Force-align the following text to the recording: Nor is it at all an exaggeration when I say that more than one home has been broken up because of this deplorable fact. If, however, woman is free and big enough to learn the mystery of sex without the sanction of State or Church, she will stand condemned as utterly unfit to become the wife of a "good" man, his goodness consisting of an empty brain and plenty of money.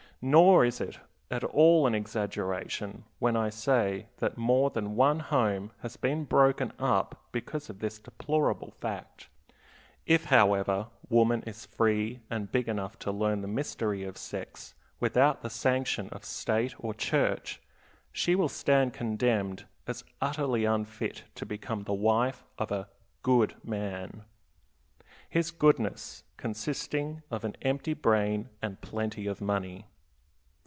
Nor 0.23 0.63
is 0.65 0.79
it 0.79 0.99
at 1.31 1.43
all 1.43 1.87
an 1.87 1.95
exaggeration 1.95 3.05
when 3.17 3.35
I 3.35 3.49
say 3.49 4.05
that 4.17 4.37
more 4.37 4.69
than 4.69 4.95
one 4.95 5.17
home 5.19 5.71
has 5.79 5.97
been 5.97 6.25
broken 6.25 6.71
up 6.77 7.23
because 7.31 7.71
of 7.71 7.79
this 7.79 7.97
deplorable 7.97 8.69
fact. 8.69 9.29
If, 10.05 10.25
however, 10.25 10.89
woman 11.09 11.41
is 11.47 11.65
free 11.65 12.19
and 12.29 12.51
big 12.51 12.67
enough 12.67 12.99
to 12.99 13.11
learn 13.11 13.41
the 13.41 13.47
mystery 13.47 14.03
of 14.03 14.15
sex 14.15 14.75
without 14.99 15.41
the 15.41 15.49
sanction 15.49 16.07
of 16.11 16.23
State 16.23 16.75
or 16.77 16.93
Church, 16.93 17.59
she 18.11 18.35
will 18.35 18.47
stand 18.47 18.93
condemned 18.93 19.65
as 19.87 20.03
utterly 20.21 20.65
unfit 20.65 21.23
to 21.33 21.47
become 21.47 21.85
the 21.85 21.95
wife 21.95 22.43
of 22.59 22.71
a 22.71 22.89
"good" 23.23 23.55
man, 23.65 24.23
his 25.27 25.49
goodness 25.49 26.23
consisting 26.37 27.23
of 27.31 27.43
an 27.43 27.55
empty 27.63 27.95
brain 27.95 28.49
and 28.61 28.81
plenty 28.81 29.25
of 29.25 29.41
money. 29.41 29.87